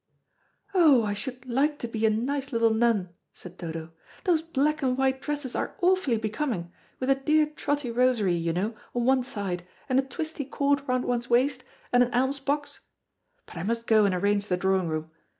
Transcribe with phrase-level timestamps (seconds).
[0.73, 3.91] "Oh, I should like to be a nice little nun," said Dodo;
[4.23, 8.73] "those black and white dresses are awfully becoming, with a dear trotty rosary, you know,
[8.95, 12.79] on one side, and a twisty cord round one's waist, and an alms box.
[13.45, 15.11] But I must go and arrange the drawing room.